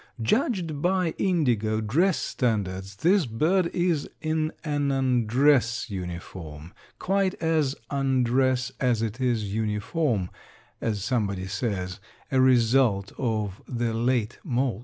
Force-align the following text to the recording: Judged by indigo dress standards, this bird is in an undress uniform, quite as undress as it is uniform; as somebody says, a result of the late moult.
Judged 0.23 0.81
by 0.81 1.11
indigo 1.19 1.79
dress 1.79 2.17
standards, 2.17 2.95
this 2.95 3.27
bird 3.27 3.67
is 3.67 4.09
in 4.19 4.51
an 4.63 4.89
undress 4.91 5.91
uniform, 5.91 6.73
quite 6.97 7.35
as 7.35 7.75
undress 7.91 8.71
as 8.79 9.03
it 9.03 9.21
is 9.21 9.53
uniform; 9.53 10.31
as 10.81 11.03
somebody 11.03 11.45
says, 11.45 11.99
a 12.31 12.41
result 12.41 13.11
of 13.19 13.61
the 13.67 13.93
late 13.93 14.39
moult. 14.43 14.79